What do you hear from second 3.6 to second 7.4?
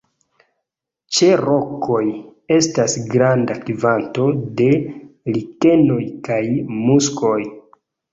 kvanto de likenoj kaj muskoj.